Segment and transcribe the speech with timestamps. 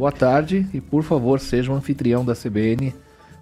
[0.00, 2.94] boa tarde e por favor seja um anfitrião da CBN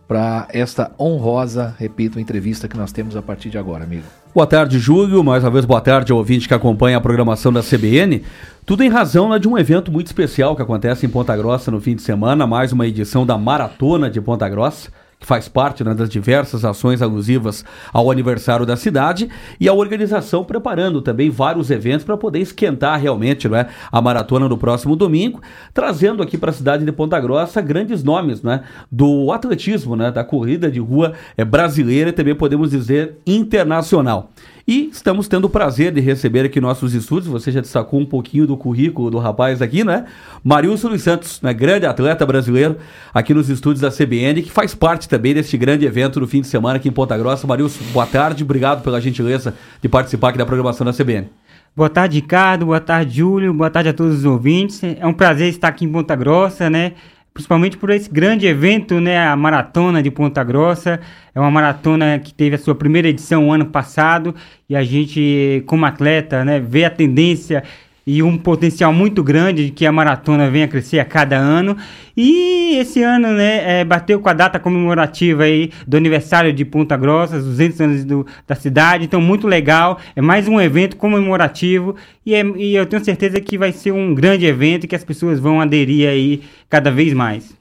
[0.08, 4.02] para esta honrosa, repito, entrevista que nós temos a partir de agora, amigo.
[4.34, 5.22] Boa tarde, Júlio.
[5.22, 8.24] Mais uma vez, boa tarde ao ouvinte que acompanha a programação da CBN.
[8.66, 11.80] Tudo em razão né, de um evento muito especial que acontece em Ponta Grossa no
[11.80, 15.94] fim de semana, mais uma edição da Maratona de Ponta Grossa que faz parte né,
[15.94, 19.28] das diversas ações alusivas ao aniversário da cidade,
[19.58, 24.56] e a organização preparando também vários eventos para poder esquentar realmente né, a maratona no
[24.56, 25.40] próximo domingo,
[25.74, 30.22] trazendo aqui para a cidade de Ponta Grossa grandes nomes né, do atletismo, né, da
[30.22, 34.30] corrida de rua é, brasileira e também podemos dizer internacional.
[34.68, 37.32] E estamos tendo o prazer de receber aqui nossos estúdios.
[37.32, 40.04] Você já destacou um pouquinho do currículo do rapaz aqui, né?
[40.44, 41.54] Marilson Luiz Santos, né?
[41.54, 42.76] grande atleta brasileiro
[43.14, 46.48] aqui nos estúdios da CBN, que faz parte também deste grande evento no fim de
[46.48, 47.46] semana aqui em Ponta Grossa.
[47.46, 51.30] Marilson, boa tarde, obrigado pela gentileza de participar aqui da programação da CBN.
[51.74, 52.66] Boa tarde, Ricardo.
[52.66, 53.54] Boa tarde, Júlio.
[53.54, 54.82] Boa tarde a todos os ouvintes.
[54.82, 56.92] É um prazer estar aqui em Ponta Grossa, né?
[57.38, 60.98] Principalmente por esse grande evento, né, a Maratona de Ponta Grossa.
[61.32, 64.34] É uma maratona que teve a sua primeira edição ano passado
[64.68, 67.62] e a gente, como atleta, né, vê a tendência
[68.10, 71.76] e um potencial muito grande de que a maratona venha a crescer a cada ano.
[72.16, 76.96] E esse ano, né, é, bateu com a data comemorativa aí do aniversário de Ponta
[76.96, 80.00] Grossa, os 200 anos do, da cidade, então muito legal.
[80.16, 84.14] É mais um evento comemorativo e, é, e eu tenho certeza que vai ser um
[84.14, 87.57] grande evento que as pessoas vão aderir aí cada vez mais.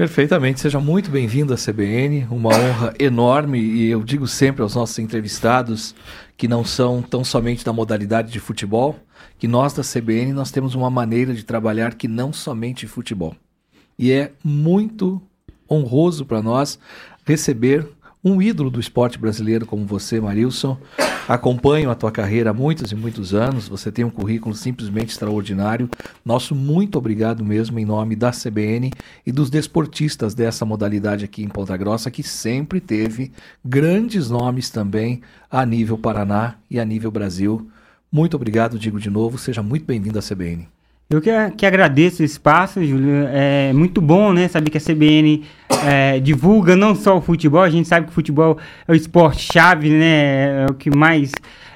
[0.00, 4.98] Perfeitamente, seja muito bem-vindo à CBN, uma honra enorme e eu digo sempre aos nossos
[4.98, 5.94] entrevistados
[6.38, 8.98] que não são tão somente da modalidade de futebol,
[9.38, 13.36] que nós da CBN nós temos uma maneira de trabalhar que não somente futebol.
[13.98, 15.20] E é muito
[15.70, 16.78] honroso para nós
[17.26, 17.86] receber
[18.22, 20.76] um ídolo do esporte brasileiro como você, Marilson.
[21.26, 23.68] Acompanho a tua carreira há muitos e muitos anos.
[23.68, 25.88] Você tem um currículo simplesmente extraordinário.
[26.24, 28.90] Nosso muito obrigado mesmo em nome da CBN
[29.26, 33.32] e dos desportistas dessa modalidade aqui em Ponta Grossa, que sempre teve
[33.64, 37.70] grandes nomes também a nível Paraná e a nível Brasil.
[38.12, 39.38] Muito obrigado, digo de novo.
[39.38, 40.68] Seja muito bem-vindo à CBN.
[41.12, 43.26] Eu que, que agradeço o espaço, Júlio.
[43.32, 44.46] É muito bom, né?
[44.46, 45.44] Saber que a CBN
[45.84, 48.56] é, divulga não só o futebol, a gente sabe que o futebol
[48.86, 50.62] é o esporte chave, né?
[50.62, 51.32] É o que mais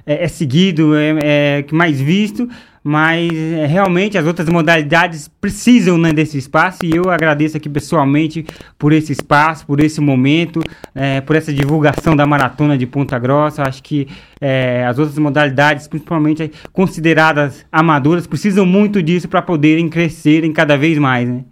[0.06, 2.49] é, é seguido, é, é o que mais visto
[2.87, 8.45] mas é, realmente as outras modalidades precisam né, desse espaço e eu agradeço aqui pessoalmente
[8.78, 10.61] por esse espaço, por esse momento,
[10.95, 13.62] é, por essa divulgação da maratona de Ponta Grossa.
[13.62, 14.06] Acho que
[14.39, 20.99] é, as outras modalidades, principalmente consideradas amadoras, precisam muito disso para poderem crescerem cada vez
[20.99, 21.27] mais.
[21.27, 21.45] Né?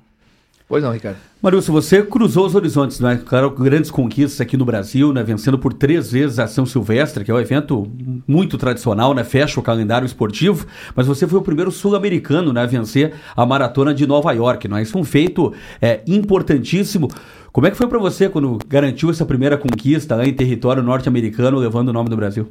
[0.73, 1.19] Pois não, Ricardo.
[1.43, 3.21] Marilson, você cruzou os horizontes, né?
[3.27, 5.23] Claro, grandes conquistas aqui no Brasil, né?
[5.23, 7.93] Vencendo por três vezes a São Silvestre, que é um evento
[8.27, 9.23] muito tradicional, né?
[9.23, 10.67] Fecha o calendário esportivo,
[10.97, 14.81] mas você foi o primeiro sul-americano né, a vencer a maratona de Nova York, né?
[14.81, 17.09] Isso é um feito é, importantíssimo.
[17.53, 21.59] Como é que foi para você quando garantiu essa primeira conquista lá em território norte-americano,
[21.59, 22.49] levando o nome do Brasil?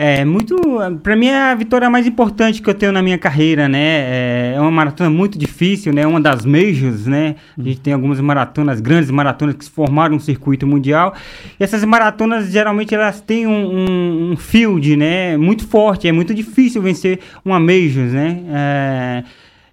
[0.00, 0.56] É muito.
[1.02, 3.80] Para mim é a vitória mais importante que eu tenho na minha carreira, né?
[3.80, 6.06] É, é uma maratona muito difícil, né?
[6.06, 7.34] Uma das majors, né?
[7.58, 11.16] A gente tem algumas maratonas, grandes maratonas que se formaram no circuito mundial.
[11.58, 15.36] E essas maratonas geralmente elas têm um, um, um field, né?
[15.36, 16.06] Muito forte.
[16.06, 18.40] É muito difícil vencer uma majors, né?
[18.50, 19.24] É,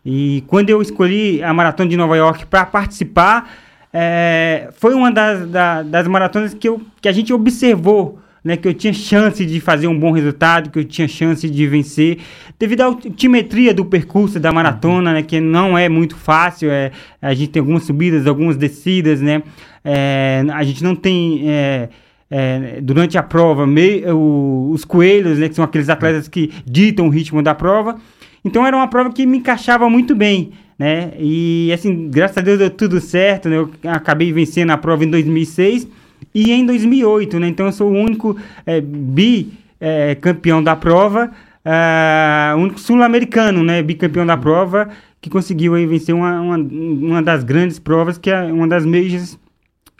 [0.04, 3.48] e quando eu escolhi a maratona de Nova York para participar,
[3.94, 8.68] é, foi uma das, da, das maratonas que, eu, que a gente observou né, que
[8.68, 12.20] eu tinha chance de fazer um bom resultado, que eu tinha chance de vencer,
[12.60, 17.34] devido à altimetria do percurso da maratona, né, que não é muito fácil, é, a
[17.34, 19.42] gente tem algumas subidas, algumas descidas, né,
[19.84, 21.50] é, a gente não tem...
[21.50, 21.90] É,
[22.28, 23.66] é, durante a prova,
[24.12, 27.98] o, os coelhos, né, que são aqueles atletas que ditam o ritmo da prova.
[28.44, 31.14] Então era uma prova que me encaixava muito bem, né?
[31.20, 33.58] E assim, graças a Deus deu tudo certo, né?
[33.58, 35.88] Eu acabei vencendo a prova em 2006
[36.34, 37.48] e em 2008, né?
[37.48, 41.32] Então eu sou o único é, bi é, campeão da prova,
[41.64, 43.82] é, único sul-americano, né?
[43.82, 44.90] Bicampeão da prova
[45.22, 49.40] que conseguiu aí vencer uma, uma, uma das grandes provas que é uma das majors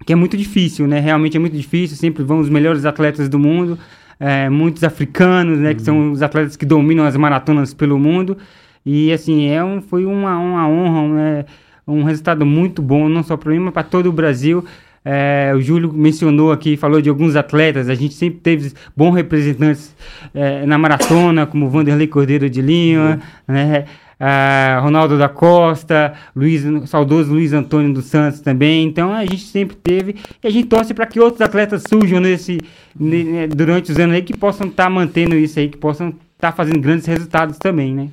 [0.06, 1.00] que é muito difícil, né?
[1.00, 1.98] Realmente é muito difícil.
[1.98, 3.80] Sempre vão os melhores atletas do mundo,
[4.20, 5.70] é, muitos africanos, né?
[5.70, 5.76] Uhum.
[5.76, 6.12] Que são uhum.
[6.12, 8.38] os atletas que dominam as maratonas pelo mundo.
[8.86, 11.46] E assim é um, foi uma, uma honra, né?
[11.88, 14.66] um resultado muito bom, não só para mim, mas para todo o Brasil.
[15.08, 17.88] É, o Júlio mencionou aqui, falou de alguns atletas.
[17.88, 19.96] A gente sempre teve bons representantes
[20.34, 23.54] é, na maratona, como Vanderlei Cordeiro de Lima, uhum.
[23.54, 23.86] né?
[24.18, 28.88] Uh, Ronaldo da Costa, Luiz, saudoso Luiz Antônio dos Santos também.
[28.88, 32.62] Então a gente sempre teve e a gente torce para que outros atletas surjam nesse,
[32.98, 36.22] ne, durante os anos aí que possam estar tá mantendo isso aí, que possam estar
[36.40, 38.08] tá fazendo grandes resultados também, né?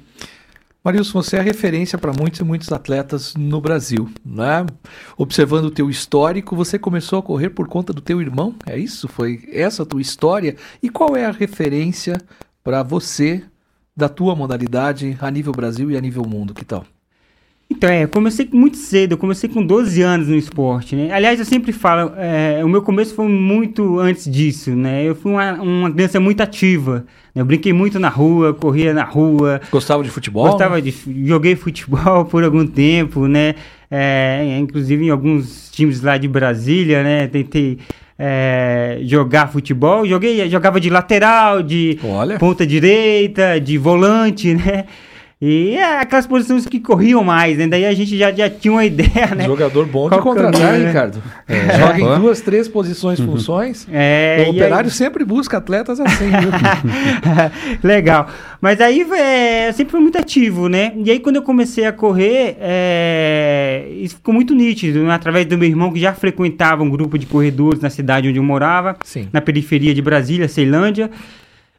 [0.85, 4.67] Marilson, você é referência para muitos e muitos atletas no Brasil, né?
[5.17, 9.07] Observando o teu histórico, você começou a correr por conta do teu irmão, é isso?
[9.07, 10.57] Foi essa a tua história?
[10.83, 12.21] E qual é a referência
[12.65, 13.45] para você
[13.97, 16.53] da tua modalidade a nível Brasil e a nível mundo?
[16.53, 16.85] Que tal?
[17.73, 21.11] Então, é, eu comecei muito cedo, eu comecei com 12 anos no esporte, né?
[21.11, 25.03] Aliás, eu sempre falo, é, o meu começo foi muito antes disso, né?
[25.03, 27.41] Eu fui uma, uma criança muito ativa, né?
[27.41, 29.59] Eu brinquei muito na rua, corria na rua.
[29.71, 30.47] Gostava de futebol?
[30.47, 30.83] Gostava né?
[30.83, 30.95] de...
[31.27, 33.55] Joguei futebol por algum tempo, né?
[33.91, 37.27] É, inclusive em alguns times lá de Brasília, né?
[37.27, 37.79] Tentei
[38.19, 40.07] é, jogar futebol.
[40.07, 42.39] Joguei, jogava de lateral, de Olha.
[42.39, 44.85] ponta direita, de volante, né?
[45.45, 47.67] E é aquelas posições que corriam mais, né?
[47.67, 49.45] Daí a gente já, já tinha uma ideia, né?
[49.45, 50.87] Jogador bom de contratar, caminho, né?
[50.87, 51.21] Ricardo.
[51.49, 51.55] É.
[51.81, 53.27] Joga em duas, três posições, uhum.
[53.27, 53.89] funções.
[53.91, 54.95] É, o operário aí...
[54.95, 56.31] sempre busca atletas assim,
[57.83, 58.29] Legal.
[58.61, 60.93] Mas aí é, sempre foi muito ativo, né?
[61.05, 65.13] E aí quando eu comecei a correr, é, isso ficou muito nítido, né?
[65.13, 68.45] através do meu irmão que já frequentava um grupo de corredores na cidade onde eu
[68.45, 69.29] morava, Sim.
[69.33, 71.11] na periferia de Brasília, Ceilândia.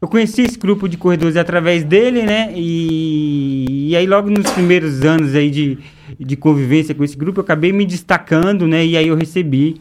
[0.04, 2.52] Eu conheci esse grupo de corredores através dele, né?
[2.54, 5.78] E, e aí logo nos primeiros anos aí de,
[6.20, 8.86] de convivência com esse grupo, eu acabei me destacando, né?
[8.86, 9.80] E aí eu recebi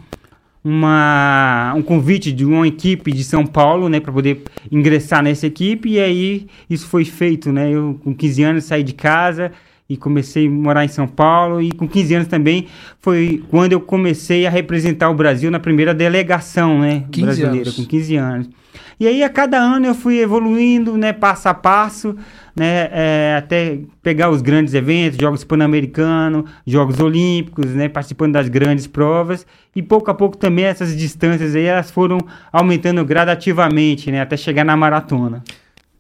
[0.63, 5.89] uma, um convite de uma equipe de São Paulo, né, para poder ingressar nessa equipe,
[5.89, 7.73] e aí isso foi feito, né?
[7.73, 9.51] Eu com 15 anos saí de casa
[9.89, 12.67] e comecei a morar em São Paulo, e com 15 anos também
[13.01, 17.77] foi quando eu comecei a representar o Brasil na primeira delegação, né, brasileira, anos.
[17.77, 18.51] com 15 anos.
[18.99, 22.15] E aí a cada ano eu fui evoluindo, né, passo a passo,
[22.55, 28.87] né, é, até pegar os grandes eventos, Jogos Pan-Americanos, Jogos Olímpicos, né, participando das grandes
[28.87, 29.47] provas.
[29.75, 32.19] E pouco a pouco também essas distâncias aí elas foram
[32.53, 35.43] aumentando gradativamente, né, até chegar na maratona.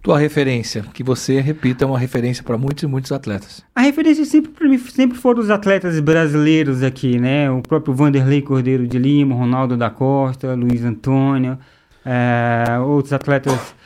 [0.02, 3.64] Tua referência, que você repita, é uma referência para muitos e muitos atletas.
[3.72, 7.49] A referência sempre para mim sempre foram os atletas brasileiros aqui, né?
[7.49, 11.56] O próprio Vanderlei Cordeiro de Lima, Ronaldo da Costa, Luiz Antônio,
[12.04, 13.76] é, outros atletas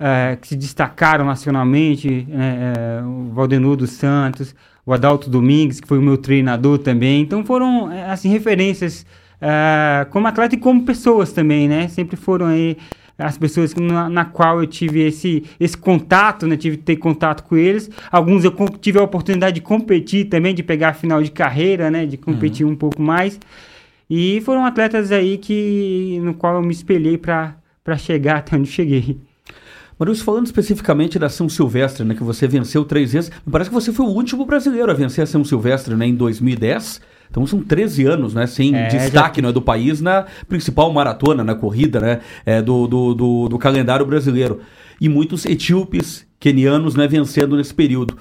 [0.00, 4.54] é, que se destacaram nacionalmente, é, o Valdenor dos Santos,
[4.86, 7.20] o Adalto Domingues, que foi o meu treinador também.
[7.20, 9.04] Então foram, assim, referências
[10.10, 11.86] como atleta e como pessoas também, né?
[11.88, 12.78] Sempre foram aí
[13.18, 16.56] as pessoas na, na, qual eu tive esse, esse contato, né?
[16.56, 17.90] Tive que ter contato com eles.
[18.10, 22.04] Alguns eu tive a oportunidade de competir também, de pegar a final de carreira, né?
[22.04, 22.72] De competir uhum.
[22.72, 23.38] um pouco mais.
[24.08, 27.56] E foram atletas aí que no qual eu me espelhei para
[27.96, 29.18] chegar até onde cheguei.
[29.98, 33.74] Marius, falando especificamente da São Silvestre, né, que você venceu três vezes, me parece que
[33.74, 37.00] você foi o último brasileiro a vencer a São Silvestre né, em 2010.
[37.30, 39.46] Então são 13 anos, né, sem é, destaque já...
[39.46, 44.06] né, do país na principal maratona, na corrida né, é, do, do, do, do calendário
[44.06, 44.60] brasileiro.
[45.00, 48.16] E muitos etíopes, quenianos, né, vencendo nesse período.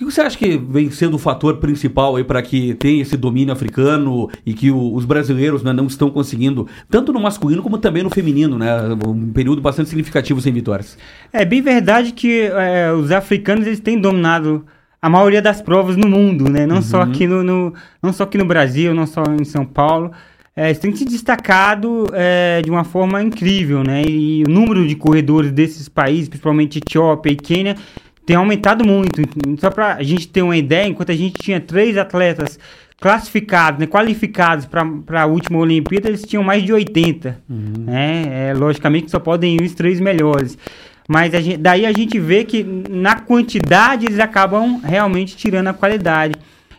[0.00, 3.16] O que você acha que vem sendo o fator principal aí para que tenha esse
[3.16, 7.78] domínio africano e que o, os brasileiros né, não estão conseguindo, tanto no masculino como
[7.78, 8.68] também no feminino, né?
[9.04, 10.96] Um período bastante significativo sem vitórias.
[11.32, 14.64] É bem verdade que é, os africanos eles têm dominado
[15.00, 16.66] a maioria das provas no mundo, né?
[16.66, 16.82] Não uhum.
[16.82, 20.10] só aqui no, no, não só aqui no Brasil, não só em São Paulo.
[20.56, 24.02] É, eles têm se destacado é, de uma forma incrível, né?
[24.02, 27.76] E o número de corredores desses países, principalmente Etiópia e Quênia,
[28.26, 29.22] tem aumentado muito.
[29.60, 32.58] Só para a gente ter uma ideia, enquanto a gente tinha três atletas
[33.00, 37.40] classificados, né, qualificados para a última Olimpíada, eles tinham mais de 80.
[37.48, 37.84] Uhum.
[37.86, 38.48] Né?
[38.50, 40.58] É, logicamente só podem ir os três melhores.
[41.08, 45.72] Mas a gente, daí a gente vê que na quantidade eles acabam realmente tirando a
[45.72, 46.34] qualidade.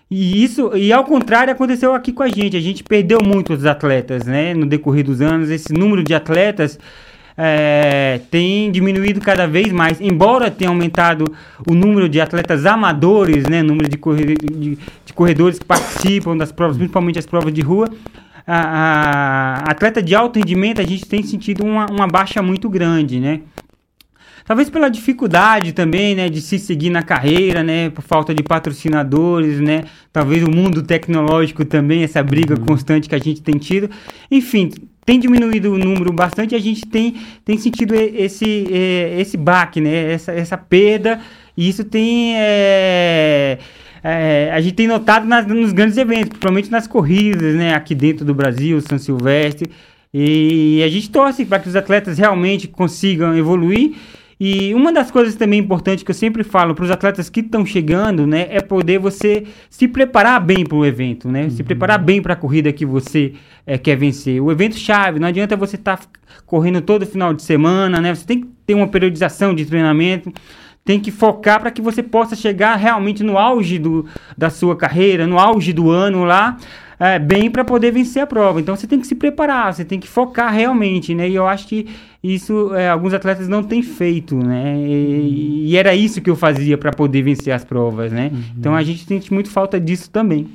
[0.10, 2.56] E isso, e ao contrário, aconteceu aqui com a gente.
[2.56, 4.54] A gente perdeu muitos atletas, né?
[4.54, 6.78] No decorrer dos anos, esse número de atletas
[7.42, 11.24] é, tem diminuído cada vez mais, embora tenha aumentado
[11.66, 16.76] o número de atletas amadores, né, número de, de, de corredores que participam das provas,
[16.76, 17.90] principalmente as provas de rua,
[18.46, 23.22] a, a, atleta de alto rendimento a gente tem sentido uma, uma baixa muito grande,
[23.22, 23.40] né?
[24.50, 29.60] Talvez pela dificuldade também, né, de se seguir na carreira, né, por falta de patrocinadores,
[29.60, 32.66] né, talvez o mundo tecnológico também, essa briga uhum.
[32.66, 33.92] constante que a gente tem tido.
[34.32, 34.72] Enfim,
[35.06, 37.16] tem diminuído o número bastante e a gente tem,
[37.46, 38.66] tem sentido esse,
[39.20, 40.14] esse baque, né?
[40.14, 41.20] Essa, essa perda.
[41.56, 42.34] E isso tem.
[42.36, 43.60] É,
[44.04, 47.76] é, a gente tem notado nas, nos grandes eventos, principalmente nas corridas, né?
[47.76, 49.70] Aqui dentro do Brasil, São Silvestre.
[50.12, 53.94] E a gente torce para que os atletas realmente consigam evoluir
[54.40, 57.66] e uma das coisas também importantes que eu sempre falo para os atletas que estão
[57.66, 61.44] chegando, né, é poder você se preparar bem para o evento, né?
[61.44, 61.50] Uhum.
[61.50, 63.34] Se preparar bem para a corrida que você
[63.68, 64.42] é, quer vencer.
[64.42, 66.06] O evento chave, não adianta você estar tá
[66.46, 68.16] correndo todo final de semana, né?
[68.16, 70.32] Você tem que ter uma periodização de treinamento
[70.86, 75.28] tem que focar para que você possa chegar realmente no auge do, da sua carreira,
[75.28, 76.58] no auge do ano lá,
[77.00, 78.60] é, bem para poder vencer a prova.
[78.60, 81.30] Então você tem que se preparar, você tem que focar realmente, né?
[81.30, 81.88] E eu acho que
[82.22, 84.76] isso é, alguns atletas não têm feito, né?
[84.78, 88.30] E, e era isso que eu fazia para poder vencer as provas, né?
[88.34, 88.44] Uhum.
[88.58, 90.48] Então a gente sente muito falta disso também.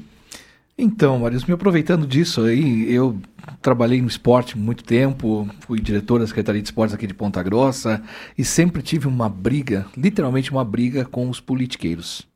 [0.76, 3.16] Então, Marius, me aproveitando disso aí, eu
[3.62, 8.02] trabalhei no esporte muito tempo, fui diretor da Secretaria de Esportes aqui de Ponta Grossa
[8.36, 12.26] e sempre tive uma briga, literalmente uma briga com os politiqueiros.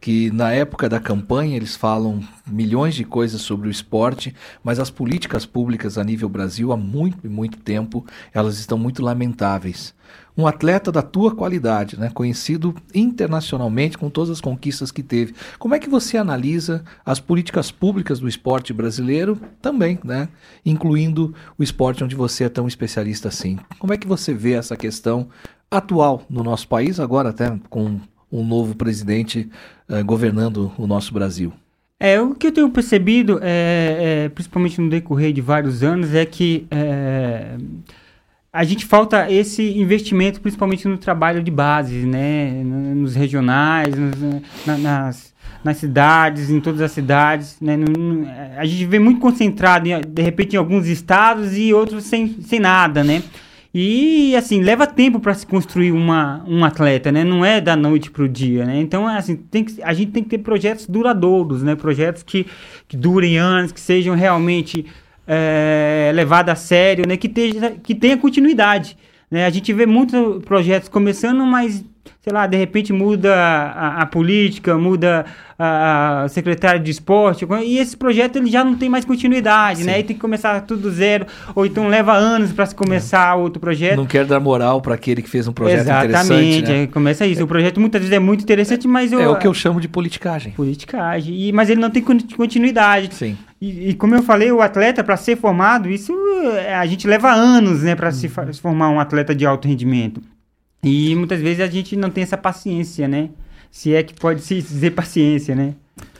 [0.00, 4.90] Que na época da campanha eles falam milhões de coisas sobre o esporte, mas as
[4.90, 9.94] políticas públicas a nível Brasil há muito e muito tempo elas estão muito lamentáveis
[10.38, 15.34] um atleta da tua qualidade, né, conhecido internacionalmente com todas as conquistas que teve.
[15.58, 20.28] Como é que você analisa as políticas públicas do esporte brasileiro também, né,
[20.64, 23.58] incluindo o esporte onde você é tão especialista assim?
[23.80, 25.28] Como é que você vê essa questão
[25.68, 28.00] atual no nosso país, agora até com
[28.30, 29.48] um novo presidente
[29.88, 31.52] uh, governando o nosso Brasil?
[32.00, 36.24] É, o que eu tenho percebido, é, é, principalmente no decorrer de vários anos, é
[36.24, 37.56] que é,
[38.52, 42.62] a gente falta esse investimento, principalmente no trabalho de base, né?
[42.62, 47.56] Nos regionais, nos, na, nas, nas cidades, em todas as cidades.
[47.60, 47.76] Né?
[48.56, 53.02] a gente vê muito concentrado, de repente, em alguns estados e outros sem, sem nada,
[53.02, 53.24] né?
[53.80, 57.22] E, assim, leva tempo para se construir uma, um atleta, né?
[57.22, 58.80] Não é da noite para o dia, né?
[58.80, 61.76] Então, assim, tem que, a gente tem que ter projetos duradouros, né?
[61.76, 62.44] Projetos que,
[62.88, 64.84] que durem anos, que sejam realmente
[65.24, 67.16] é, levada a sério, né?
[67.16, 68.98] Que, tenha, que tenha continuidade.
[69.30, 69.46] Né?
[69.46, 71.84] A gente vê muitos projetos começando, mas,
[72.20, 75.24] sei lá, de repente muda a, a política, muda
[75.58, 79.84] a, a secretária de esporte, e esse projeto ele já não tem mais continuidade, né?
[79.84, 79.90] Sim.
[79.90, 80.00] né?
[80.00, 83.40] E tem que começar tudo do zero, ou então leva anos para se começar é.
[83.40, 83.96] outro projeto.
[83.96, 86.44] Não quer dar moral para aquele que fez um projeto Exatamente, interessante.
[86.44, 86.86] Exatamente, né?
[86.86, 87.40] começa isso.
[87.40, 87.44] É.
[87.44, 89.88] O projeto muitas vezes é muito interessante, mas eu, É o que eu chamo de
[89.88, 90.52] politicagem.
[90.52, 93.14] Politicagem, e, mas ele não tem continuidade.
[93.14, 93.36] Sim.
[93.60, 96.12] E, e, como eu falei, o atleta, para ser formado, isso
[96.56, 100.22] é, a gente leva anos né, para se, se formar um atleta de alto rendimento.
[100.82, 103.30] E muitas vezes a gente não tem essa paciência, né?
[103.70, 105.74] Se é que pode se dizer paciência, né?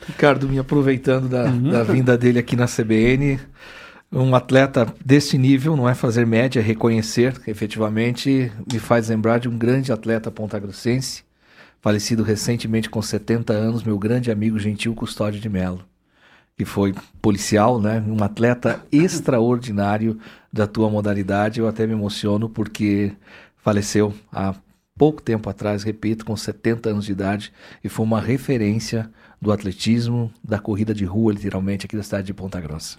[0.05, 1.71] Ricardo, me aproveitando da, uhum.
[1.71, 3.39] da vinda dele aqui na CBN,
[4.11, 9.47] um atleta desse nível não é fazer média, é reconhecer, efetivamente, me faz lembrar de
[9.47, 11.23] um grande atleta pontagrossense,
[11.81, 15.85] falecido recentemente com 70 anos, meu grande amigo Gentil Custódio de Melo
[16.59, 18.03] que foi policial, né?
[18.05, 20.19] Um atleta extraordinário
[20.51, 21.61] da tua modalidade.
[21.61, 23.13] Eu até me emociono porque
[23.69, 24.55] faleceu há
[24.97, 29.09] pouco tempo atrás, repito, com 70 anos de idade e foi uma referência
[29.39, 32.97] do atletismo, da corrida de rua, literalmente, aqui da cidade de Ponta Grossa.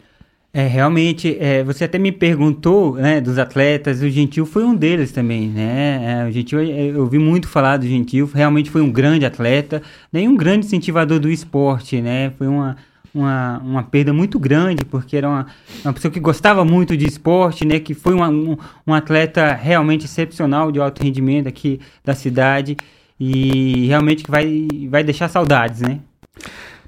[0.52, 5.12] É, realmente, é, você até me perguntou, né, dos atletas, o Gentil foi um deles
[5.12, 9.26] também, né, é, o Gentil, eu ouvi muito falar do Gentil, realmente foi um grande
[9.26, 12.76] atleta, né, um grande incentivador do esporte, né, foi uma,
[13.14, 15.46] uma, uma perda muito grande, porque era uma,
[15.84, 17.80] uma pessoa que gostava muito de esporte, né?
[17.80, 22.76] Que foi uma, um, um atleta realmente excepcional de alto rendimento aqui da cidade
[23.18, 26.00] e realmente que vai, vai deixar saudades, né?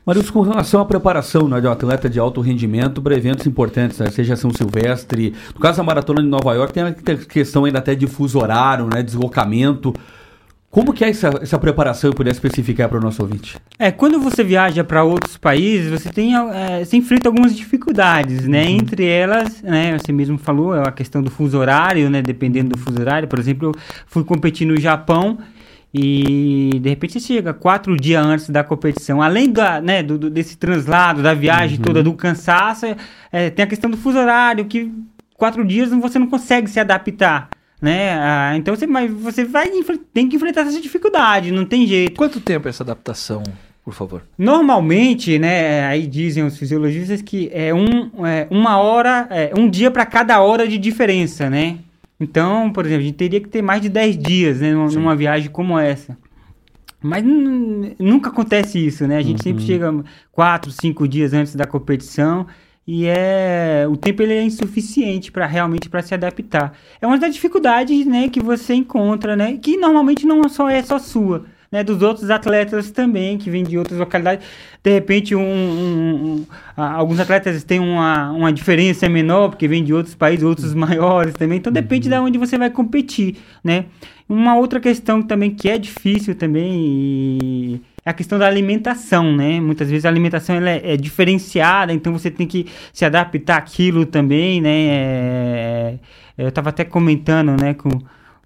[0.05, 4.01] Marius, com relação à preparação né, de um atleta de alto rendimento para eventos importantes,
[4.01, 7.79] né, seja São Silvestre, no caso da Maratona de Nova York, tem a questão ainda
[7.79, 9.95] até de fuso horário, né, deslocamento.
[10.73, 13.59] Como que é essa, essa preparação, eu puder especificar para o nosso ouvinte?
[13.79, 18.65] É, quando você viaja para outros países, você tem, é, você enfrenta algumas dificuldades, né?
[18.65, 18.77] Uhum.
[18.77, 22.23] Entre elas, né, você mesmo falou, é a questão do fuso horário, né?
[22.23, 23.29] Dependendo do fuso horário.
[23.29, 25.37] Por exemplo, eu fui competir no Japão
[25.93, 29.21] e de repente você chega quatro dias antes da competição.
[29.21, 31.85] Além da, né, do, do desse translado, da viagem uhum.
[31.85, 32.87] toda, do cansaço,
[33.31, 34.91] é, tem a questão do fuso horário, que
[35.37, 37.51] quatro dias você não consegue se adaptar
[37.83, 38.13] né?
[38.13, 39.69] Ah, então você, mas você vai
[40.15, 42.17] tem que enfrentar essa dificuldade, não tem jeito.
[42.17, 43.43] Quanto tempo é essa adaptação,
[43.85, 44.23] por favor?
[44.39, 45.85] Normalmente, né?
[45.87, 50.41] Aí dizem os fisiologistas que é, um, é uma hora, é, um dia para cada
[50.41, 51.79] hora de diferença, né?
[52.21, 55.17] Então, por exemplo, a gente teria que ter mais de 10 dias né, numa, numa
[55.17, 56.17] viagem como essa.
[57.03, 57.25] Mas
[57.99, 59.17] nunca acontece isso, né?
[59.17, 59.43] A gente uhum.
[59.43, 59.93] sempre chega
[60.31, 62.47] quatro, cinco dias antes da competição
[62.87, 66.77] e é o tempo ele é insuficiente para realmente para se adaptar.
[67.01, 70.99] É uma das dificuldades, né, que você encontra, né, que normalmente não só é só
[70.99, 74.47] sua, né, dos outros atletas também que vêm de outras localidades.
[74.83, 76.47] De repente, um, um, um,
[76.77, 81.59] alguns atletas têm uma, uma diferença menor porque vêm de outros países, outros maiores também.
[81.59, 82.15] Então depende uhum.
[82.15, 83.87] de onde você vai competir, né?
[84.29, 86.73] Uma outra questão também que é difícil também
[87.43, 89.61] e a questão da alimentação, né?
[89.61, 94.05] Muitas vezes a alimentação ela é, é diferenciada, então você tem que se adaptar àquilo
[94.05, 94.71] também, né?
[94.71, 95.99] É,
[96.39, 97.91] é eu estava até comentando, né, com,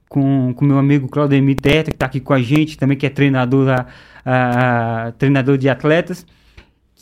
[0.09, 3.11] com o meu amigo Claudemir Teta, que está aqui com a gente, também que é
[3.11, 3.87] treinador, a,
[4.25, 6.27] a, treinador de atletas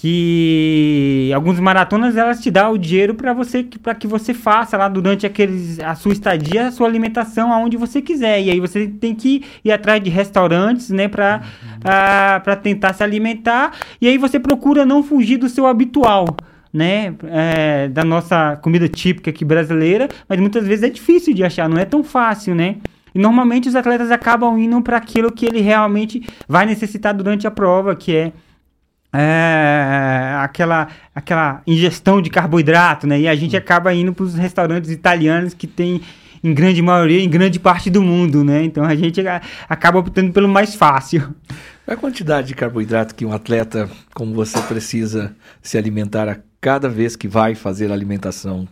[0.04, 4.86] que algumas maratonas elas te dão o dinheiro para você para que você faça lá
[4.86, 9.14] durante aqueles a sua estadia a sua alimentação aonde você quiser e aí você tem
[9.14, 11.80] que ir atrás de restaurantes né para uhum.
[11.80, 16.26] para tentar se alimentar e aí você procura não fugir do seu habitual
[16.70, 21.68] né, é, da nossa comida típica aqui brasileira, mas muitas vezes é difícil de achar,
[21.68, 22.78] não é tão fácil, né?
[23.14, 27.50] E normalmente os atletas acabam indo para aquilo que ele realmente vai necessitar durante a
[27.52, 28.32] prova, que é
[29.16, 33.20] é, aquela, aquela ingestão de carboidrato, né?
[33.20, 36.00] E a gente acaba indo para os restaurantes italianos que tem
[36.42, 38.64] em grande maioria, em grande parte do mundo, né?
[38.64, 39.22] Então a gente
[39.68, 41.32] acaba optando pelo mais fácil.
[41.86, 47.14] A quantidade de carboidrato que um atleta como você precisa se alimentar a cada vez
[47.14, 48.66] que vai fazer a alimentação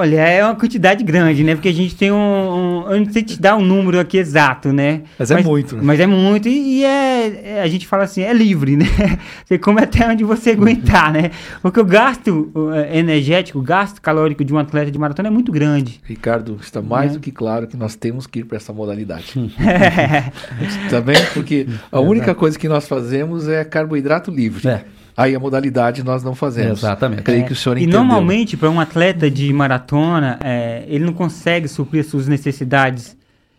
[0.00, 1.56] Olha, é uma quantidade grande, né?
[1.56, 2.16] Porque a gente tem um.
[2.16, 5.02] um eu não sei te dar um número aqui exato, né?
[5.18, 5.82] Mas, é muito, né?
[5.82, 8.86] Mas é muito e, e é, é, A gente fala assim, é livre, né?
[9.44, 11.32] Você come até onde você aguentar, né?
[11.60, 12.48] Porque o gasto
[12.92, 16.00] energético, o gasto calórico de um atleta de maratona é muito grande.
[16.04, 17.14] Ricardo, está mais é.
[17.14, 19.34] do que claro que nós temos que ir para essa modalidade.
[19.60, 20.30] é.
[20.88, 24.68] Também porque a única coisa que nós fazemos é carboidrato livre.
[24.68, 24.84] É.
[25.18, 26.78] Aí a modalidade nós não fazemos.
[26.78, 27.22] Exatamente.
[27.22, 27.92] Creio é, que o senhor entendeu.
[27.92, 33.16] E normalmente, para um atleta de maratona, é, ele não consegue suprir as suas necessidades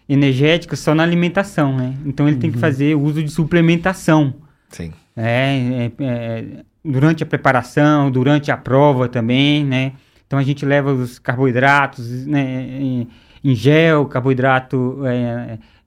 [0.08, 1.96] energéticas só na alimentação, né?
[2.06, 2.39] Então ele uhum.
[2.39, 2.62] tem que uhum.
[2.62, 4.36] fazer uso de suplementação.
[4.70, 4.94] Sim.
[5.18, 6.46] É, é, é,
[6.84, 9.92] durante a preparação, durante a prova também, né?
[10.25, 12.42] Então a gente leva os carboidratos né,
[12.80, 13.08] em,
[13.44, 15.01] em gel, carboidrato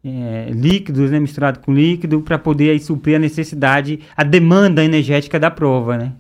[0.05, 5.39] é, líquidos, né, misturado com líquido, para poder aí, suprir a necessidade, a demanda energética
[5.39, 6.13] da prova, né?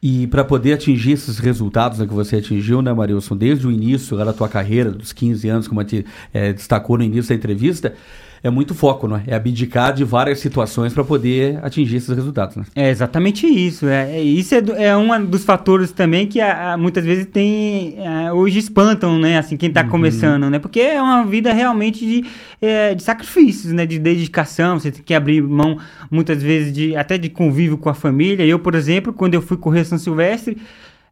[0.00, 4.16] E para poder atingir esses resultados né, que você atingiu, né, Marilson, desde o início
[4.16, 7.94] da tua carreira, dos 15 anos, como a gente é, destacou no início da entrevista,
[8.42, 9.22] é muito foco, né?
[9.26, 12.64] É abdicar de várias situações para poder atingir esses resultados, né?
[12.74, 13.86] É exatamente isso.
[13.86, 17.96] É, é isso é, é um dos fatores também que a, a, muitas vezes tem
[18.06, 19.38] a, hoje espantam, né?
[19.38, 19.88] Assim quem está uhum.
[19.88, 20.58] começando, né?
[20.58, 22.24] Porque é uma vida realmente de,
[22.60, 23.86] é, de sacrifícios, né?
[23.86, 24.78] De dedicação.
[24.78, 25.78] Você tem que abrir mão
[26.10, 28.44] muitas vezes de até de convívio com a família.
[28.44, 30.56] Eu, por exemplo, quando eu fui correr São Silvestre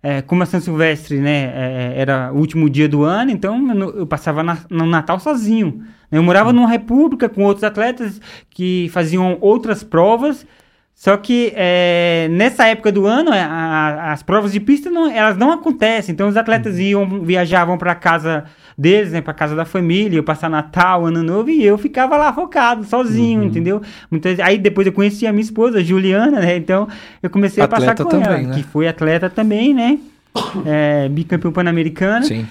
[0.03, 3.99] é, como a São Silvestre né, é, era o último dia do ano, então eu,
[3.99, 5.83] eu passava na, no Natal sozinho.
[6.11, 10.47] Eu morava numa república com outros atletas que faziam outras provas,
[10.95, 15.37] só que é, nessa época do ano a, a, as provas de pista não, elas
[15.37, 16.81] não acontecem, então os atletas uhum.
[16.81, 18.45] iam viajavam para casa
[18.79, 22.33] deles, né, para casa da família, eu passar Natal, Ano Novo e eu ficava lá
[22.33, 23.47] focado, sozinho, uhum.
[23.47, 23.83] entendeu?
[24.11, 26.57] Muitas, aí depois eu conheci a minha esposa, Juliana, né?
[26.57, 26.89] Então
[27.23, 28.55] eu comecei atleta a passar com também, ela, né?
[28.55, 29.99] que foi atleta também, né?
[30.65, 32.25] É, bicampeão pan-americano.
[32.25, 32.47] Sim.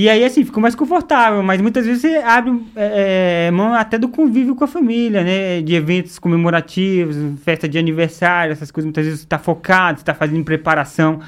[0.00, 3.98] E aí, assim, ficou mais confortável, mas muitas vezes você abre é, é, mão até
[3.98, 5.60] do convívio com a família, né?
[5.60, 8.86] De eventos comemorativos, festa de aniversário, essas coisas.
[8.86, 11.18] Muitas vezes você está focado, você está fazendo preparação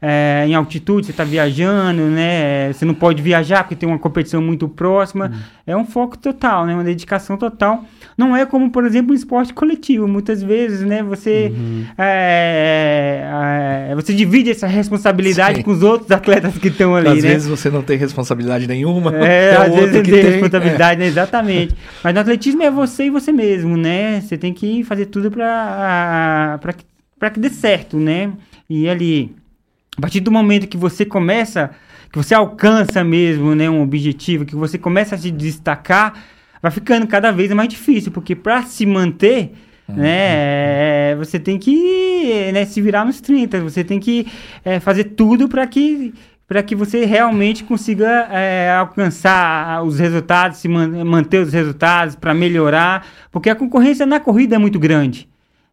[0.00, 2.72] é, em altitude, você está viajando, né?
[2.72, 5.26] Você não pode viajar porque tem uma competição muito próxima.
[5.26, 5.38] Uhum.
[5.66, 6.74] É um foco total, né?
[6.74, 7.84] Uma dedicação total.
[8.16, 10.06] Não é como, por exemplo, um esporte coletivo.
[10.06, 11.02] Muitas vezes, né?
[11.02, 11.84] Você, uhum.
[11.98, 15.62] é, é, você divide essa responsabilidade Sim.
[15.62, 17.30] com os outros atletas que estão ali, às né?
[17.30, 19.16] vezes você não tem responsabilidade nenhuma.
[19.16, 21.06] É, é às vezes não tem, tem responsabilidade, né?
[21.18, 21.74] Exatamente.
[22.04, 24.20] Mas no atletismo é você e você mesmo, né?
[24.20, 26.60] Você tem que fazer tudo para
[27.18, 28.30] para que dê certo, né?
[28.70, 29.34] E ali
[29.98, 31.72] a partir do momento que você começa,
[32.12, 36.14] que você alcança mesmo né, um objetivo, que você começa a se destacar,
[36.62, 39.54] vai ficando cada vez mais difícil, porque para se manter,
[39.88, 39.96] uhum.
[39.96, 44.28] né, você tem que né, se virar nos 30, você tem que
[44.64, 46.14] é, fazer tudo para que
[46.46, 52.32] para que você realmente consiga é, alcançar os resultados, se man manter os resultados, para
[52.32, 55.28] melhorar, porque a concorrência na corrida é muito grande.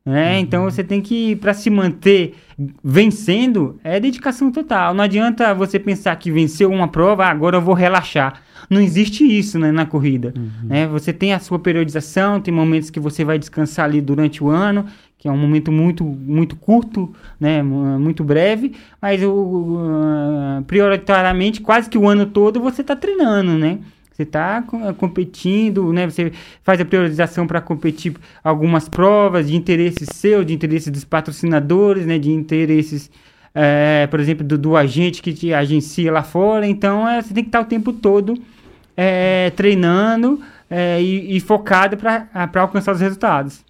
[0.06, 0.34] Né?
[0.34, 0.40] Uhum.
[0.40, 2.36] Então você tem que, para se manter
[2.84, 4.94] vencendo, é dedicação total.
[4.94, 8.42] Não adianta você pensar que venceu uma prova, ah, agora eu vou relaxar.
[8.70, 10.34] Não existe isso né, na corrida.
[10.38, 10.68] Uhum.
[10.70, 10.88] Né?
[10.88, 14.86] Você tem a sua periodização, tem momentos que você vai descansar ali durante o ano,
[15.18, 21.98] que é um momento muito, muito curto, né, muito breve, mas uh, prioritariamente quase que
[21.98, 23.80] o ano todo você está treinando, né?
[24.16, 26.10] Você está eh, competindo, né?
[26.10, 26.32] Você
[26.64, 32.18] faz a priorização para competir algumas provas de interesse seu, de interesse dos patrocinadores, né?
[32.18, 33.12] De interesses,
[33.54, 36.66] é, por exemplo, do, do, agente que te agencia lá fora.
[36.66, 38.36] Então, é, você tem que estar o tempo todo
[38.96, 40.40] é, treinando
[40.72, 43.66] e, e, focado para alcançar os resultados.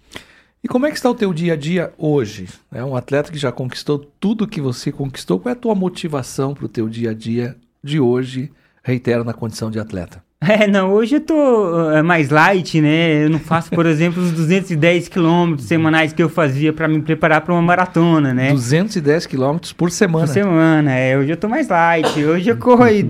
[0.62, 2.48] E como é que está o teu dia a dia hoje?
[2.72, 5.40] É um atleta que já conquistou tudo que você conquistou.
[5.40, 8.50] Qual é a tua motivação para o teu dia a dia de hoje?
[8.82, 10.25] Reitero na condição de atleta.
[10.48, 13.24] É, não, hoje eu tô é, mais light, né?
[13.24, 17.40] Eu não faço, por exemplo, os 210 quilômetros semanais que eu fazia para me preparar
[17.40, 18.52] para uma maratona, né?
[18.52, 20.26] 210 quilômetros por semana.
[20.26, 21.18] Por semana, é.
[21.18, 22.24] Hoje eu tô mais light.
[22.24, 23.02] Hoje eu corro aí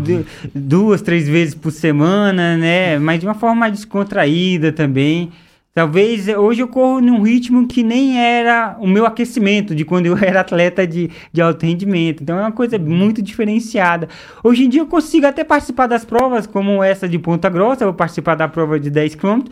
[0.55, 2.99] duas, três vezes por semana, né?
[2.99, 5.31] Mas de uma forma mais descontraída também.
[5.77, 10.17] Talvez hoje eu corro num ritmo que nem era o meu aquecimento de quando eu
[10.25, 12.23] era atleta de, de alto rendimento.
[12.23, 14.09] Então é uma coisa muito diferenciada.
[14.43, 17.89] Hoje em dia eu consigo até participar das provas, como essa de Ponta Grossa, eu
[17.89, 19.43] vou participar da prova de 10 km,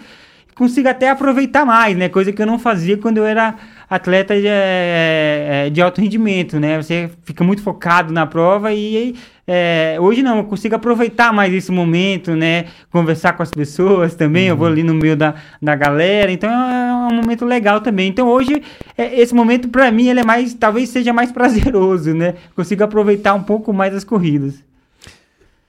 [0.54, 2.08] consigo até aproveitar mais, né?
[2.08, 3.54] Coisa que eu não fazia quando eu era
[3.94, 6.80] atleta de, é, de alto rendimento, né?
[6.82, 9.14] Você fica muito focado na prova e
[9.46, 12.66] é, hoje não, eu consigo aproveitar mais esse momento, né?
[12.90, 14.50] Conversar com as pessoas também, uhum.
[14.50, 14.72] eu vou uhum.
[14.72, 18.08] ali no meio da, da galera, então é um momento legal também.
[18.08, 18.62] Então hoje,
[18.98, 22.34] é, esse momento para mim, ele é mais, talvez seja mais prazeroso, né?
[22.56, 24.54] Consigo aproveitar um pouco mais as corridas.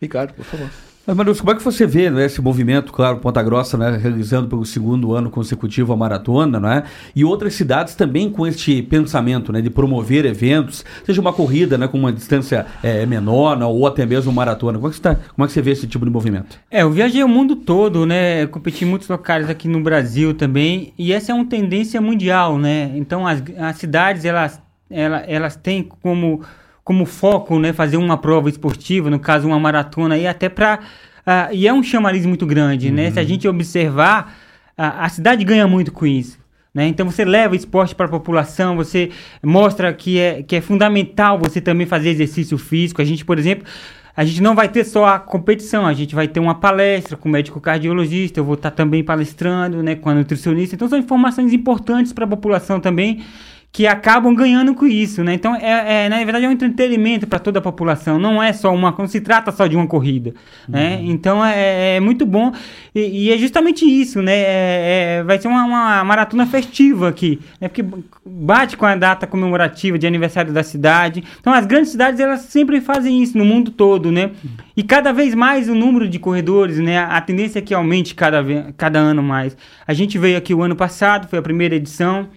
[0.02, 0.70] Ricardo, por favor.
[1.06, 4.48] Mas, Manuel, como é que você vê né, esse movimento, claro, Ponta Grossa né, realizando
[4.48, 6.84] pelo segundo ano consecutivo a maratona, né,
[7.16, 11.88] e outras cidades também com este pensamento né, de promover eventos, seja uma corrida né,
[11.88, 14.80] com uma distância é, menor né, ou até mesmo maratona.
[14.80, 16.58] Como é, que você tá, como é que você vê esse tipo de movimento?
[16.72, 20.92] É, eu viajei o mundo todo, né, competi em muitos locais aqui no Brasil também,
[20.98, 25.84] e essa é uma tendência mundial, né, então as, as cidades, elas, elas, elas têm
[26.02, 26.42] como
[26.86, 30.80] como foco, né, fazer uma prova esportiva, no caso uma maratona, e até para uh,
[31.26, 32.94] ah, e é um chamariz muito grande, uhum.
[32.94, 33.10] né?
[33.10, 33.28] Se a uhum.
[33.28, 34.38] gente observar,
[34.78, 36.38] uh, a cidade ganha muito com isso.
[36.72, 36.88] Né?
[36.88, 39.10] Então você leva esporte para a população, você
[39.42, 43.02] mostra que é, que é fundamental você também fazer exercício físico.
[43.02, 43.66] A gente, por exemplo,
[44.16, 47.30] a gente não vai ter só a competição, a gente vai ter uma palestra com
[47.30, 50.76] o médico cardiologista, eu vou estar também palestrando né, com a nutricionista.
[50.76, 53.24] Então são informações importantes para a população também
[53.76, 55.34] que acabam ganhando com isso, né?
[55.34, 58.18] Então, é, é na verdade, é um entretenimento para toda a população.
[58.18, 60.34] Não é só uma, não se trata só de uma corrida,
[60.66, 60.96] né?
[60.96, 61.04] uhum.
[61.04, 61.12] né?
[61.12, 62.54] Então, é, é, muito bom
[62.96, 64.34] e, e, é justamente isso, né?
[64.34, 67.68] É, é, vai ser uma, uma, maratona festiva aqui, né?
[67.68, 67.84] Porque
[68.26, 71.22] bate com a data comemorativa de aniversário da cidade.
[71.42, 74.32] Então, as grandes cidades elas sempre fazem isso no mundo todo, né?
[74.78, 77.00] E cada vez mais o número de corredores, né?
[77.00, 78.42] A tendência é que aumente cada,
[78.78, 79.58] cada ano mais.
[79.86, 82.30] A gente veio aqui o ano passado, foi a primeira edição.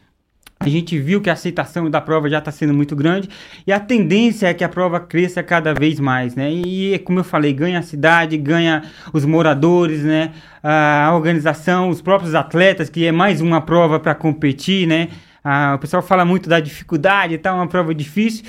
[0.60, 3.28] A gente viu que a aceitação da prova já está sendo muito grande
[3.64, 6.50] e a tendência é que a prova cresça cada vez mais, né?
[6.50, 10.32] E como eu falei, ganha a cidade, ganha os moradores, né?
[10.62, 15.08] A organização, os próprios atletas, que é mais uma prova para competir, né?
[15.44, 18.44] Ah, o pessoal fala muito da dificuldade e tal, uma prova difícil.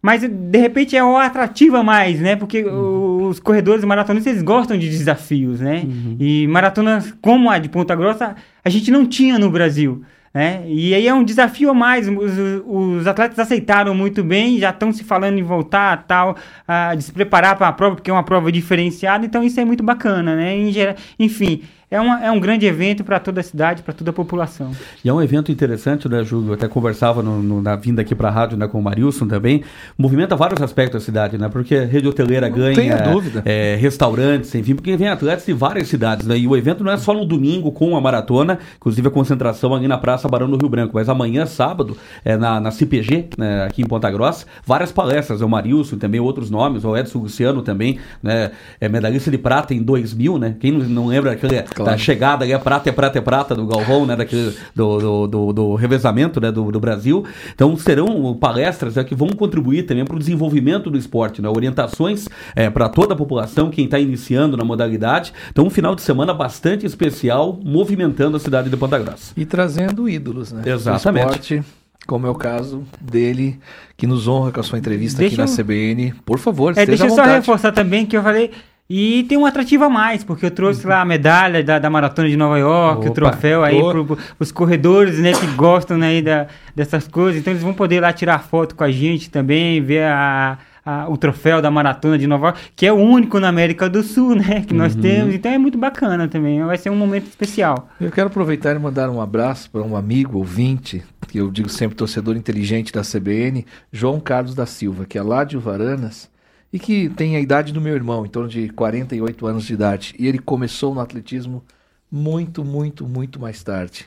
[0.00, 2.36] Mas de repente é uma atrativa mais, né?
[2.36, 3.28] Porque uhum.
[3.28, 5.82] os corredores maratonistas eles gostam de desafios, né?
[5.84, 6.16] Uhum.
[6.18, 10.02] E maratonas como a de Ponta Grossa a gente não tinha no Brasil.
[10.32, 10.62] Né?
[10.66, 12.08] E aí é um desafio a mais.
[12.08, 12.32] Os,
[12.66, 16.36] os atletas aceitaram muito bem, já estão se falando em voltar tal,
[16.68, 19.64] a, de se preparar para a prova, porque é uma prova diferenciada, então isso é
[19.64, 20.56] muito bacana, né?
[20.56, 20.70] Em
[21.18, 24.70] enfim, é, uma, é um grande evento para toda a cidade, para toda a população.
[25.04, 26.50] E é um evento interessante, né, Júlio?
[26.50, 29.26] Eu até conversava no, no, na vinda aqui para a rádio né, com o Marilson
[29.26, 29.64] também.
[29.98, 31.48] Movimenta vários aspectos da cidade, né?
[31.48, 32.96] Porque a rede hoteleira não ganha.
[33.12, 33.42] dúvida.
[33.44, 36.38] É, restaurantes, enfim, porque vem atletas de várias cidades, né?
[36.38, 39.88] E o evento não é só no domingo com a maratona, inclusive a concentração ali
[39.88, 43.82] na Praça Barão do Rio Branco, mas amanhã, sábado, é na, na CPG, né, aqui
[43.82, 45.42] em Ponta Grossa, várias palestras.
[45.42, 48.52] É o Marilson, também outros nomes, o Edson Luciano também, né?
[48.80, 50.56] É medalhista de prata em 2000, né?
[50.60, 51.92] Quem não, não lembra aquele claro.
[51.92, 54.16] da chegada ali, é prata, é prata, é prata do Galvão, né?
[54.16, 57.24] Daquele, do, do, do, do revezamento né, do, do Brasil.
[57.54, 61.48] Então serão palestras né, que vão contribuir também para o desenvolvimento do esporte, né?
[61.48, 65.32] Orientações é, para toda a população, quem está iniciando na modalidade.
[65.50, 69.32] Então um final de semana bastante especial, movimentando a cidade de Ponta Grossa.
[69.36, 70.62] E trazendo ídolos, né?
[70.66, 71.26] Exatamente.
[71.26, 71.64] Do esporte
[72.06, 73.60] como é o caso dele,
[73.96, 76.14] que nos honra com a sua entrevista deixa aqui na CBN.
[76.24, 78.50] Por favor, é, Deixa eu só reforçar também que eu falei,
[78.92, 82.28] e tem um atrativo a mais, porque eu trouxe lá a medalha da, da Maratona
[82.28, 86.48] de Nova York, Opa, o troféu aí para os corredores, né, que gostam né, da,
[86.74, 87.40] dessas coisas.
[87.40, 91.16] Então eles vão poder lá tirar foto com a gente também, ver a, a, o
[91.16, 94.64] troféu da Maratona de Nova York, que é o único na América do Sul, né,
[94.66, 95.02] que nós uhum.
[95.02, 95.34] temos.
[95.36, 97.88] Então é muito bacana também, vai ser um momento especial.
[98.00, 101.94] Eu quero aproveitar e mandar um abraço para um amigo, ouvinte, que eu digo sempre
[101.94, 106.29] torcedor inteligente da CBN, João Carlos da Silva, que é lá de Uvaranas
[106.72, 110.14] e que tem a idade do meu irmão, em torno de 48 anos de idade.
[110.18, 111.62] E ele começou no atletismo
[112.10, 114.06] muito, muito, muito mais tarde.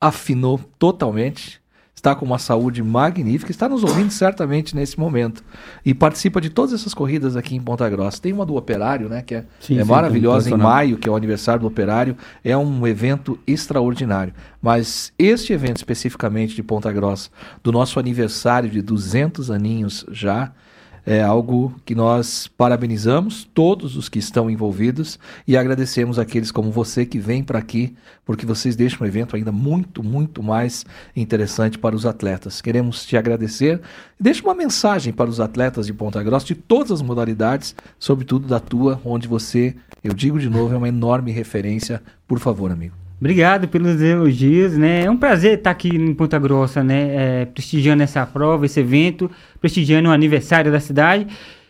[0.00, 1.60] Afinou totalmente,
[1.94, 5.42] está com uma saúde magnífica, está nos ouvindo certamente nesse momento.
[5.84, 8.20] E participa de todas essas corridas aqui em Ponta Grossa.
[8.20, 11.12] Tem uma do Operário, né, que é, sim, é sim, maravilhosa, em maio, que é
[11.12, 12.16] o aniversário do Operário.
[12.44, 14.34] É um evento extraordinário.
[14.62, 17.30] Mas este evento especificamente de Ponta Grossa,
[17.62, 20.52] do nosso aniversário de 200 aninhos já,
[21.06, 27.04] É algo que nós parabenizamos todos os que estão envolvidos e agradecemos aqueles como você
[27.04, 31.94] que vem para aqui, porque vocês deixam o evento ainda muito, muito mais interessante para
[31.94, 32.62] os atletas.
[32.62, 33.82] Queremos te agradecer.
[34.18, 38.58] Deixa uma mensagem para os atletas de Ponta Grossa de todas as modalidades, sobretudo da
[38.58, 42.02] tua, onde você, eu digo de novo, é uma enorme referência.
[42.26, 43.03] Por favor, amigo.
[43.20, 45.04] Obrigado pelos elogios, né?
[45.04, 47.42] É um prazer estar aqui em Ponta Grossa, né?
[47.42, 51.26] É, prestigiando essa prova, esse evento, prestigiando o aniversário da cidade.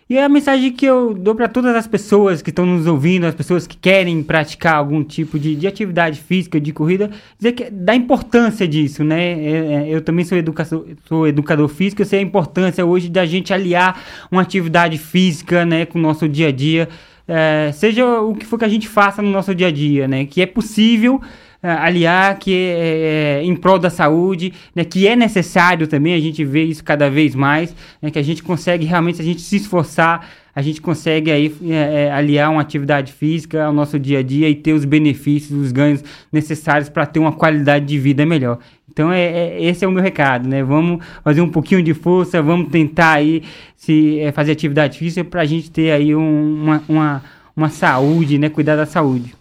[0.08, 3.34] E a mensagem que eu dou para todas as pessoas que estão nos ouvindo, as
[3.34, 7.94] pessoas que querem praticar algum tipo de, de atividade física, de corrida, dizer que da
[7.94, 9.32] importância disso, né?
[9.32, 13.24] É, é, eu também sou educador, sou educador físico, eu sei a importância hoje da
[13.24, 16.88] gente aliar uma atividade física, né, com o nosso dia a dia.
[17.26, 20.26] É, seja o que for que a gente faça no nosso dia a dia, né?
[20.26, 21.20] Que é possível
[21.62, 24.84] é, aliar, que é, é, em prol da saúde, né?
[24.84, 28.10] Que é necessário também, a gente vê isso cada vez mais, né?
[28.10, 32.04] Que a gente consegue realmente, se a gente se esforçar, a gente consegue aí é,
[32.04, 35.72] é aliar uma atividade física ao nosso dia a dia e ter os benefícios, os
[35.72, 38.58] ganhos necessários para ter uma qualidade de vida melhor.
[38.94, 40.62] Então é, é, esse é o meu recado, né?
[40.62, 43.42] Vamos fazer um pouquinho de força, vamos tentar aí
[43.76, 47.22] se é, fazer atividade física para a gente ter aí um, uma, uma,
[47.56, 48.48] uma saúde, né?
[48.48, 49.34] Cuidar da saúde.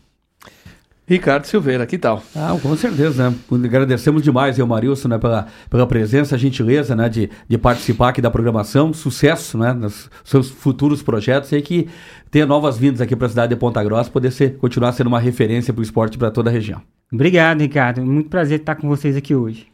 [1.13, 2.23] Ricardo Silveira, que tal?
[2.36, 3.36] Ah, com certeza, né?
[3.65, 8.21] Agradecemos demais, eu, Marilson, né, pela, pela presença, a gentileza, né, de, de participar aqui
[8.21, 11.88] da programação, sucesso, né, nos seus futuros projetos e que
[12.32, 15.19] tenha novas vindas aqui para a cidade de Ponta Grossa, poder ser, continuar sendo uma
[15.19, 16.82] referência para o esporte para toda a região.
[17.12, 18.04] Obrigado, Ricardo.
[18.04, 19.72] Muito prazer estar com vocês aqui hoje.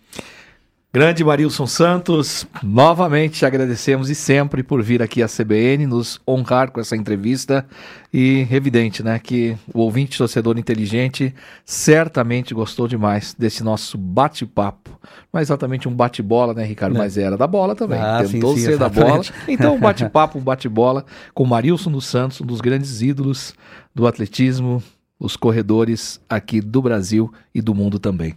[0.92, 6.80] Grande Marilson Santos, novamente agradecemos e sempre por vir aqui à CBN nos honrar com
[6.80, 7.64] essa entrevista
[8.12, 11.32] e evidente, né, que o ouvinte torcedor inteligente
[11.64, 15.00] certamente gostou demais desse nosso bate-papo.
[15.32, 17.02] Não é exatamente um bate-bola, né, Ricardo, Não.
[17.02, 18.00] mas era da bola também.
[18.00, 19.22] Ah, Tentou sim, sim, ser da bola.
[19.48, 23.54] Então, um bate-papo, um bate-bola com Marilson dos Santos, um dos grandes ídolos
[23.94, 24.82] do atletismo,
[25.20, 28.36] os corredores aqui do Brasil e do mundo também.